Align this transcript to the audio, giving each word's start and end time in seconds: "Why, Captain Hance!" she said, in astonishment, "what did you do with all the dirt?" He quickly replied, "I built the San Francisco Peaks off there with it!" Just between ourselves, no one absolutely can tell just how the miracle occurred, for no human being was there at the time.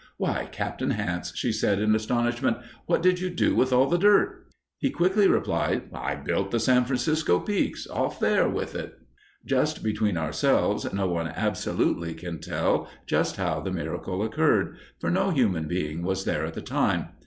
"Why, 0.17 0.45
Captain 0.51 0.89
Hance!" 0.89 1.31
she 1.35 1.51
said, 1.51 1.79
in 1.79 1.93
astonishment, 1.93 2.57
"what 2.87 3.03
did 3.03 3.19
you 3.19 3.29
do 3.29 3.53
with 3.55 3.71
all 3.71 3.87
the 3.87 3.99
dirt?" 3.99 4.47
He 4.79 4.89
quickly 4.89 5.27
replied, 5.27 5.91
"I 5.93 6.15
built 6.15 6.49
the 6.49 6.59
San 6.59 6.85
Francisco 6.85 7.39
Peaks 7.39 7.85
off 7.87 8.19
there 8.19 8.49
with 8.49 8.73
it!" 8.73 8.95
Just 9.45 9.83
between 9.83 10.17
ourselves, 10.17 10.91
no 10.91 11.05
one 11.05 11.27
absolutely 11.27 12.15
can 12.15 12.39
tell 12.39 12.89
just 13.05 13.37
how 13.37 13.59
the 13.61 13.69
miracle 13.71 14.23
occurred, 14.23 14.75
for 14.99 15.11
no 15.11 15.29
human 15.29 15.67
being 15.67 16.01
was 16.01 16.25
there 16.25 16.47
at 16.47 16.55
the 16.55 16.61
time. 16.63 17.09